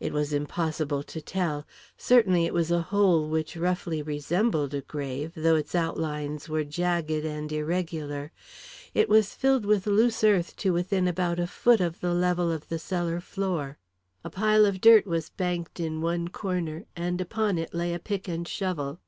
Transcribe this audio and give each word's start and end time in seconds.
It 0.00 0.14
was 0.14 0.32
impossible 0.32 1.02
to 1.02 1.20
tell. 1.20 1.66
Certainly 1.98 2.46
it 2.46 2.54
was 2.54 2.70
a 2.70 2.80
hole 2.80 3.28
which 3.28 3.58
roughly 3.58 4.00
resembled 4.00 4.72
a 4.72 4.80
grave, 4.80 5.32
though 5.36 5.56
its 5.56 5.74
outlines 5.74 6.48
were 6.48 6.64
jagged 6.64 7.26
and 7.26 7.52
irregular. 7.52 8.32
It 8.94 9.06
was 9.06 9.34
filled 9.34 9.66
with 9.66 9.86
loose 9.86 10.24
earth 10.24 10.56
to 10.64 10.72
within 10.72 11.06
about 11.06 11.38
a 11.38 11.46
foot 11.46 11.82
of 11.82 12.00
the 12.00 12.14
level 12.14 12.50
of 12.50 12.70
the 12.70 12.78
cellar 12.78 13.20
floor. 13.20 13.76
A 14.24 14.30
pile 14.30 14.64
of 14.64 14.80
dirt 14.80 15.06
was 15.06 15.28
banked 15.28 15.78
in 15.78 16.00
one 16.00 16.28
corner, 16.28 16.86
and 16.96 17.20
upon 17.20 17.58
it 17.58 17.74
lay 17.74 17.92
a 17.92 17.98
pick 17.98 18.26
and 18.26 18.48
shovel. 18.48 18.98